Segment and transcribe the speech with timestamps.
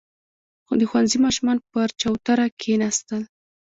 [0.79, 3.21] •د ښوونځي ماشومان پر چوتره کښېناستل.